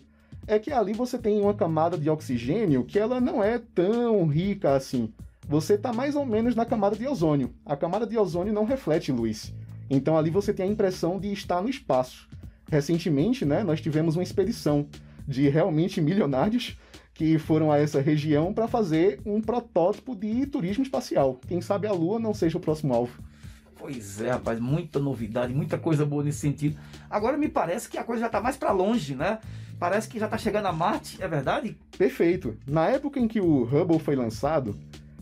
É 0.48 0.58
que 0.58 0.72
ali 0.72 0.92
você 0.92 1.20
tem 1.20 1.40
uma 1.40 1.54
camada 1.54 2.00
de 2.00 2.10
oxigênio 2.10 2.86
que 2.86 2.98
ela 2.98 3.22
não 3.22 3.44
é 3.44 3.60
tão 3.76 4.26
rica 4.26 4.74
assim. 4.74 5.14
Você 5.48 5.76
está 5.76 5.94
mais 5.94 6.16
ou 6.16 6.26
menos 6.26 6.56
na 6.56 6.66
camada 6.66 6.96
de 6.96 7.08
ozônio. 7.08 7.54
A 7.64 7.76
camada 7.76 8.08
de 8.08 8.18
ozônio 8.18 8.52
não 8.52 8.66
reflete 8.66 9.12
luz. 9.12 9.54
Então 9.92 10.18
ali 10.18 10.32
você 10.32 10.52
tem 10.52 10.66
a 10.66 10.72
impressão 10.72 11.20
de 11.20 11.32
estar 11.32 11.62
no 11.62 11.70
espaço. 11.70 12.28
Recentemente, 12.72 13.44
né, 13.44 13.66
nós 13.66 13.82
tivemos 13.82 14.16
uma 14.16 14.24
expedição 14.24 14.88
de 15.28 15.50
realmente 15.50 16.00
milionários 16.00 16.78
que 17.14 17.38
foram 17.38 17.70
a 17.70 17.78
essa 17.78 18.00
região 18.00 18.54
para 18.54 18.66
fazer 18.66 19.20
um 19.26 19.42
protótipo 19.42 20.16
de 20.16 20.46
turismo 20.46 20.82
espacial. 20.82 21.38
Quem 21.50 21.60
sabe 21.60 21.86
a 21.86 21.92
Lua 21.92 22.18
não 22.18 22.34
seja 22.34 22.58
o 22.58 22.62
próximo 22.62 22.94
alvo. 22.94 23.22
Pois 23.76 24.22
é, 24.22 24.32
rapaz, 24.32 24.58
muita 24.58 25.00
novidade, 25.00 25.54
muita 25.54 25.78
coisa 25.78 26.06
boa 26.06 26.24
nesse 26.24 26.40
sentido. 26.40 26.80
Agora 27.10 27.38
me 27.38 27.50
parece 27.50 27.90
que 27.90 27.98
a 27.98 28.06
coisa 28.06 28.22
já 28.22 28.28
está 28.28 28.40
mais 28.40 28.56
para 28.56 28.72
longe, 28.72 29.16
né? 29.16 29.40
Parece 29.78 30.08
que 30.08 30.18
já 30.18 30.26
está 30.26 30.38
chegando 30.38 30.68
a 30.68 30.72
Marte, 30.72 31.22
é 31.22 31.28
verdade? 31.28 31.78
Perfeito. 31.98 32.58
Na 32.66 32.88
época 32.88 33.20
em 33.20 33.28
que 33.28 33.42
o 33.42 33.64
Hubble 33.64 34.00
foi 34.00 34.16
lançado, 34.16 34.80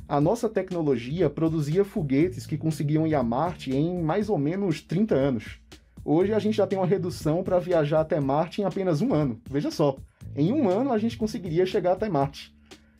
a 0.08 0.22
nossa 0.22 0.48
tecnologia 0.48 1.32
produzia 1.32 1.84
foguetes 1.84 2.46
que 2.46 2.58
conseguiam 2.58 3.08
ir 3.08 3.15
a 3.15 3.24
Marte 3.24 3.75
em 3.75 4.03
mais 4.03 4.29
ou 4.29 4.38
menos 4.38 4.82
30 4.82 5.15
anos. 5.15 5.60
Hoje 6.12 6.34
a 6.34 6.39
gente 6.39 6.58
já 6.58 6.66
tem 6.66 6.80
uma 6.80 6.88
redução 6.88 7.44
para 7.44 7.60
viajar 7.60 8.00
até 8.00 8.20
Marte 8.20 8.62
em 8.62 8.66
apenas 8.66 9.00
um 9.00 9.13
ano. 9.13 9.39
Veja 9.48 9.70
só, 9.70 9.96
em 10.36 10.51
um 10.51 10.68
ano 10.68 10.92
a 10.92 10.98
gente 10.98 11.16
conseguiria 11.16 11.68
chegar 11.68 11.92
até 11.92 12.10
Marte. 12.10 12.51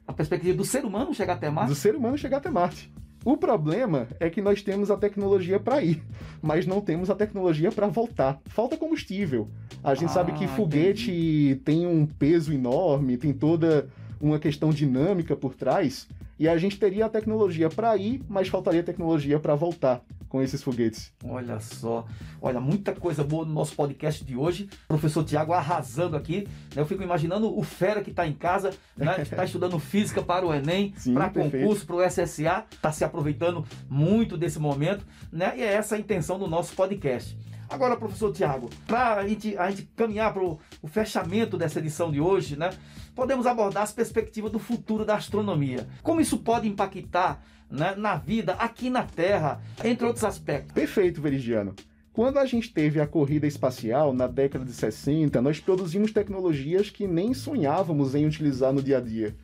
A 0.06 0.14
perspectiva 0.14 0.56
do 0.56 0.64
ser 0.64 0.86
humano 0.86 1.12
chegar 1.12 1.34
até 1.34 1.50
Marte? 1.50 1.70
Do 1.70 1.76
ser 1.76 1.96
humano 1.96 2.20
chegar 2.20 2.38
até 2.38 2.52
Marte. 2.52 2.94
O 3.26 3.36
problema 3.36 4.08
é 4.20 4.30
que 4.30 4.44
nós 4.44 4.62
temos 4.62 4.92
a 4.92 4.96
tecnologia 4.96 5.60
para 5.60 5.82
ir, 5.82 6.04
mas 6.40 6.68
não 6.68 6.82
temos 6.82 7.10
a 7.10 7.16
tecnologia 7.16 7.72
para 7.72 7.88
voltar. 7.88 8.40
Falta 8.46 8.78
combustível. 8.78 9.50
A 9.84 9.96
gente 9.96 10.12
ah, 10.12 10.14
sabe 10.14 10.34
que 10.34 10.48
foguete 10.48 11.10
entendi. 11.10 11.62
tem 11.66 11.88
um 11.88 12.06
peso 12.06 12.54
enorme, 12.54 13.18
tem 13.18 13.34
toda 13.34 13.90
uma 14.22 14.38
questão 14.38 14.70
dinâmica 14.70 15.36
por 15.36 15.56
trás, 15.56 16.08
e 16.38 16.48
a 16.48 16.56
gente 16.60 16.78
teria 16.78 17.08
a 17.08 17.10
tecnologia 17.10 17.70
para 17.70 17.98
ir, 17.98 18.22
mas 18.30 18.50
faltaria 18.50 18.84
tecnologia 18.84 19.40
para 19.40 19.56
voltar. 19.56 20.04
Com 20.30 20.42
esses 20.42 20.62
foguetes. 20.62 21.12
Olha 21.26 21.60
só, 21.60 22.06
olha, 22.40 22.62
muita 22.62 22.94
coisa 22.94 23.24
boa 23.24 23.44
no 23.44 23.52
nosso 23.52 23.76
podcast 23.76 24.24
de 24.24 24.36
hoje. 24.36 24.70
Professor 24.88 25.24
Tiago 25.24 25.52
arrasando 25.52 26.16
aqui. 26.16 26.48
Né? 26.76 26.82
Eu 26.82 26.86
fico 26.86 27.04
imaginando 27.04 27.58
o 27.58 27.64
fera 27.64 28.02
que 28.02 28.12
está 28.12 28.28
em 28.28 28.34
casa, 28.34 28.72
né? 28.96 29.16
que 29.16 29.22
está 29.24 29.44
estudando 29.44 29.78
física 29.82 30.22
para 30.22 30.46
o 30.46 30.54
Enem, 30.54 30.94
para 31.14 31.30
concurso, 31.30 31.86
para 31.86 31.96
o 31.96 32.08
SSA, 32.08 32.66
está 32.72 32.92
se 32.92 33.04
aproveitando 33.04 33.66
muito 33.90 34.38
desse 34.38 34.60
momento, 34.60 35.04
né? 35.32 35.54
E 35.58 35.62
é 35.62 35.74
essa 35.74 35.96
a 35.96 36.00
intenção 36.00 36.38
do 36.38 36.48
nosso 36.48 36.76
podcast. 36.76 37.36
Agora, 37.70 37.96
professor 37.96 38.34
Tiago, 38.34 38.70
para 38.88 39.16
a 39.16 39.28
gente, 39.28 39.56
a 39.56 39.70
gente 39.70 39.84
caminhar 39.96 40.34
para 40.34 40.44
o 40.44 40.60
fechamento 40.88 41.56
dessa 41.56 41.80
edição 41.80 42.12
de 42.12 42.20
hoje, 42.20 42.58
né? 42.58 42.72
Podemos 43.14 43.46
abordar 43.46 43.84
as 43.84 43.92
perspectivas 43.92 44.52
do 44.52 44.58
futuro 44.58 45.06
da 45.06 45.16
astronomia. 45.16 45.88
Como 46.02 46.20
isso 46.20 46.40
pode 46.40 46.68
impactar 46.68 47.44
né, 47.70 47.94
na 47.96 48.16
vida 48.16 48.54
aqui 48.54 48.90
na 48.90 49.04
Terra, 49.04 49.62
entre 49.84 50.06
outros 50.06 50.26
aspectos. 50.26 50.74
Perfeito, 50.74 51.22
Veridiano. 51.22 51.76
Quando 52.12 52.40
a 52.40 52.46
gente 52.46 52.74
teve 52.74 53.00
a 53.00 53.08
corrida 53.08 53.46
espacial 53.46 54.14
na 54.14 54.26
década 54.26 54.66
de 54.66 54.74
60, 54.74 55.40
nós 55.42 55.60
produzimos 55.60 56.12
tecnologias 56.12 56.90
que 56.90 57.08
nem 57.08 57.34
sonhávamos 57.34 58.16
em 58.16 58.26
utilizar 58.26 58.74
no 58.74 58.82
dia 58.82 58.98
a 58.98 59.02
dia. 59.02 59.36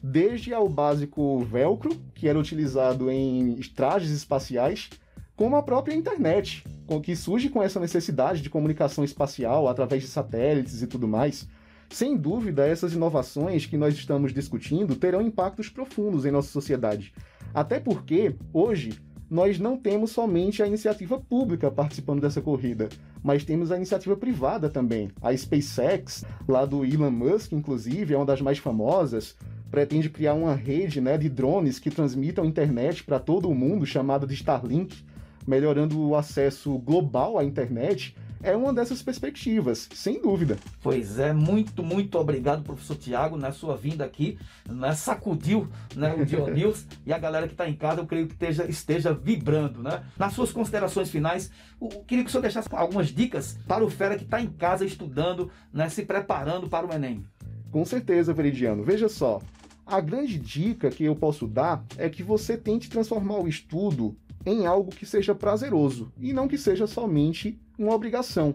Desde 0.00 0.54
ao 0.54 0.68
básico 0.68 1.40
velcro, 1.40 2.00
que 2.14 2.28
era 2.28 2.38
utilizado 2.38 3.10
em 3.10 3.56
trajes 3.74 4.10
espaciais, 4.10 4.88
como 5.36 5.56
a 5.56 5.62
própria 5.62 5.94
internet, 5.94 6.64
que 7.00 7.16
surge 7.16 7.48
com 7.48 7.62
essa 7.62 7.80
necessidade 7.80 8.42
de 8.42 8.50
comunicação 8.50 9.04
espacial 9.04 9.68
através 9.68 10.02
de 10.02 10.08
satélites 10.08 10.82
e 10.82 10.86
tudo 10.86 11.08
mais. 11.08 11.48
Sem 11.88 12.16
dúvida, 12.16 12.66
essas 12.66 12.94
inovações 12.94 13.66
que 13.66 13.76
nós 13.76 13.94
estamos 13.94 14.32
discutindo 14.32 14.96
terão 14.96 15.20
impactos 15.20 15.68
profundos 15.68 16.24
em 16.24 16.30
nossa 16.30 16.48
sociedade. 16.48 17.12
Até 17.54 17.78
porque, 17.78 18.34
hoje, 18.52 18.98
nós 19.32 19.58
não 19.58 19.78
temos 19.78 20.10
somente 20.10 20.62
a 20.62 20.66
iniciativa 20.66 21.18
pública 21.18 21.70
participando 21.70 22.20
dessa 22.20 22.40
corrida, 22.40 22.88
mas 23.22 23.44
temos 23.44 23.72
a 23.72 23.76
iniciativa 23.76 24.16
privada 24.16 24.68
também. 24.68 25.10
A 25.22 25.34
SpaceX, 25.34 26.24
lá 26.46 26.66
do 26.66 26.84
Elon 26.84 27.10
Musk, 27.10 27.52
inclusive, 27.52 28.12
é 28.12 28.16
uma 28.16 28.26
das 28.26 28.42
mais 28.42 28.58
famosas, 28.58 29.36
pretende 29.70 30.10
criar 30.10 30.34
uma 30.34 30.54
rede 30.54 31.00
né, 31.00 31.16
de 31.16 31.30
drones 31.30 31.78
que 31.78 31.90
transmitam 31.90 32.44
internet 32.44 33.02
para 33.04 33.18
todo 33.18 33.48
o 33.48 33.54
mundo, 33.54 33.86
chamada 33.86 34.26
de 34.26 34.34
Starlink, 34.34 35.02
melhorando 35.46 36.00
o 36.00 36.16
acesso 36.16 36.78
global 36.78 37.38
à 37.38 37.44
internet 37.44 38.14
é 38.42 38.56
uma 38.56 38.72
dessas 38.72 39.00
perspectivas, 39.02 39.88
sem 39.94 40.20
dúvida. 40.20 40.56
Pois 40.82 41.18
é, 41.18 41.32
muito, 41.32 41.82
muito 41.82 42.18
obrigado, 42.18 42.64
professor 42.64 42.96
Tiago, 42.96 43.36
na 43.36 43.52
sua 43.52 43.76
vinda 43.76 44.04
aqui, 44.04 44.36
né, 44.68 44.92
sacudiu 44.94 45.68
né, 45.94 46.12
o 46.14 46.26
Dionísio 46.26 46.86
e 47.06 47.12
a 47.12 47.18
galera 47.18 47.46
que 47.46 47.54
está 47.54 47.68
em 47.68 47.74
casa, 47.74 48.00
eu 48.00 48.06
creio 48.06 48.26
que 48.26 48.32
esteja, 48.32 48.64
esteja 48.68 49.14
vibrando. 49.14 49.82
Né? 49.82 50.02
Nas 50.18 50.32
suas 50.32 50.50
considerações 50.50 51.08
finais, 51.08 51.50
eu 51.80 51.88
queria 52.04 52.24
que 52.24 52.28
o 52.28 52.32
senhor 52.32 52.42
deixasse 52.42 52.68
algumas 52.72 53.08
dicas 53.08 53.56
para 53.66 53.84
o 53.84 53.90
Fera 53.90 54.16
que 54.16 54.24
está 54.24 54.40
em 54.40 54.48
casa 54.48 54.84
estudando, 54.84 55.50
né, 55.72 55.88
se 55.88 56.04
preparando 56.04 56.68
para 56.68 56.86
o 56.86 56.92
Enem. 56.92 57.24
Com 57.70 57.84
certeza, 57.84 58.34
Veridiano. 58.34 58.82
Veja 58.82 59.08
só, 59.08 59.40
a 59.86 60.00
grande 60.00 60.38
dica 60.38 60.90
que 60.90 61.04
eu 61.04 61.14
posso 61.14 61.46
dar 61.46 61.84
é 61.96 62.08
que 62.08 62.22
você 62.22 62.56
tente 62.56 62.90
transformar 62.90 63.38
o 63.38 63.48
estudo 63.48 64.16
em 64.44 64.66
algo 64.66 64.90
que 64.90 65.06
seja 65.06 65.34
prazeroso 65.34 66.12
e 66.20 66.32
não 66.32 66.48
que 66.48 66.58
seja 66.58 66.86
somente 66.86 67.58
uma 67.78 67.94
obrigação. 67.94 68.54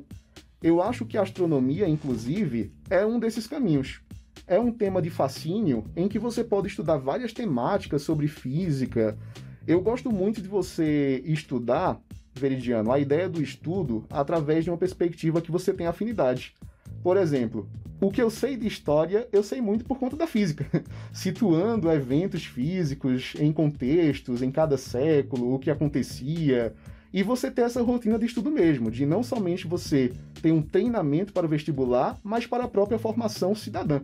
Eu 0.62 0.82
acho 0.82 1.06
que 1.06 1.18
a 1.18 1.22
astronomia, 1.22 1.88
inclusive, 1.88 2.72
é 2.90 3.06
um 3.06 3.20
desses 3.20 3.46
caminhos. 3.46 4.02
É 4.48 4.60
um 4.60 4.72
tema 4.72 5.02
de 5.02 5.10
fascínio 5.10 5.86
em 5.96 6.08
que 6.08 6.18
você 6.18 6.44
pode 6.44 6.68
estudar 6.68 6.98
várias 6.98 7.34
temáticas 7.34 8.02
sobre 8.02 8.28
física. 8.28 9.18
Eu 9.68 9.82
gosto 9.82 10.12
muito 10.12 10.42
de 10.42 10.48
você 10.48 11.22
estudar, 11.26 12.00
Veridiano, 12.34 12.92
a 12.92 13.00
ideia 13.00 13.28
do 13.28 13.42
estudo 13.42 14.06
através 14.10 14.64
de 14.64 14.70
uma 14.72 14.78
perspectiva 14.78 15.42
que 15.42 15.52
você 15.52 15.74
tem 15.74 15.86
afinidade. 15.86 16.56
Por 17.08 17.16
exemplo, 17.16 17.66
o 18.02 18.12
que 18.12 18.22
eu 18.22 18.30
sei 18.30 18.58
de 18.58 18.68
história, 18.68 19.30
eu 19.32 19.42
sei 19.42 19.62
muito 19.62 19.86
por 19.86 19.98
conta 19.98 20.18
da 20.18 20.28
física, 20.28 20.68
situando 21.14 21.90
eventos 21.90 22.44
físicos 22.44 23.34
em 23.40 23.54
contextos, 23.54 24.42
em 24.42 24.52
cada 24.52 24.78
século, 24.78 25.54
o 25.54 25.58
que 25.58 25.72
acontecia, 25.72 26.76
e 27.14 27.24
você 27.24 27.50
ter 27.50 27.62
essa 27.62 27.82
rotina 27.82 28.20
de 28.20 28.26
estudo 28.26 28.52
mesmo, 28.52 28.92
de 28.92 29.06
não 29.06 29.24
somente 29.24 29.66
você 29.66 30.12
ter 30.42 30.52
um 30.52 30.62
treinamento 30.62 31.32
para 31.32 31.46
o 31.46 31.50
vestibular, 31.50 32.18
mas 32.22 32.46
para 32.46 32.66
a 32.66 32.68
própria 32.68 33.00
formação 33.00 33.56
cidadã. 33.56 34.02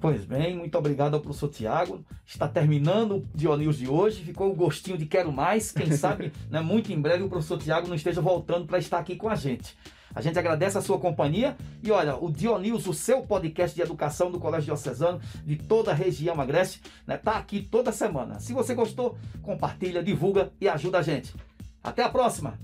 Pois 0.00 0.24
bem, 0.24 0.56
muito 0.56 0.78
obrigado 0.78 1.12
ao 1.12 1.20
professor 1.20 1.50
Tiago. 1.50 2.02
Está 2.26 2.48
terminando 2.48 3.16
o 3.16 3.26
Dionísio 3.34 3.84
de 3.84 3.88
hoje. 3.88 4.24
Ficou 4.24 4.50
o 4.50 4.54
gostinho 4.54 4.96
de 4.96 5.04
quero 5.04 5.30
mais. 5.30 5.72
Quem 5.72 5.92
sabe, 5.92 6.32
né, 6.50 6.62
muito 6.62 6.90
em 6.90 6.98
breve 6.98 7.22
o 7.22 7.28
professor 7.28 7.58
Tiago 7.58 7.86
não 7.86 7.94
esteja 7.94 8.22
voltando 8.22 8.66
para 8.66 8.78
estar 8.78 8.98
aqui 8.98 9.14
com 9.14 9.28
a 9.28 9.34
gente. 9.34 9.76
A 10.16 10.22
gente 10.22 10.38
agradece 10.38 10.78
a 10.78 10.80
sua 10.80 10.98
companhia 10.98 11.54
e 11.82 11.90
olha, 11.90 12.16
o 12.16 12.32
Dionísio, 12.32 12.90
o 12.90 12.94
seu 12.94 13.20
podcast 13.20 13.76
de 13.76 13.82
educação 13.82 14.30
do 14.30 14.40
Colégio 14.40 14.64
Diocesano 14.64 15.20
de 15.44 15.56
toda 15.56 15.90
a 15.90 15.94
região 15.94 16.40
Agreste, 16.40 16.80
né, 17.06 17.18
tá 17.18 17.32
aqui 17.32 17.60
toda 17.60 17.92
semana. 17.92 18.40
Se 18.40 18.54
você 18.54 18.74
gostou, 18.74 19.18
compartilha, 19.42 20.02
divulga 20.02 20.50
e 20.58 20.70
ajuda 20.70 21.00
a 21.00 21.02
gente. 21.02 21.34
Até 21.84 22.02
a 22.02 22.08
próxima! 22.08 22.58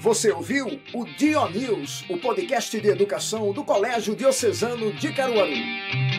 Você 0.00 0.30
ouviu 0.30 0.80
o 0.94 1.04
Dio 1.04 1.48
News, 1.50 2.04
o 2.08 2.16
podcast 2.18 2.80
de 2.80 2.86
educação 2.86 3.52
do 3.52 3.64
Colégio 3.64 4.14
Diocesano 4.14 4.92
de 4.92 5.12
Caruaru. 5.12 6.15